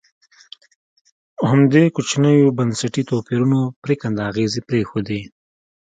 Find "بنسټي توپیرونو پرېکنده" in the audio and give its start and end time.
2.57-4.21